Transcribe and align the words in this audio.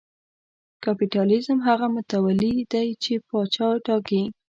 کاپیتالېزم 0.83 1.57
هغه 1.67 1.87
متولي 1.95 2.53
دی 2.71 2.87
چې 3.03 3.13
پاچا 3.27 3.67
ټاکي. 3.85 4.21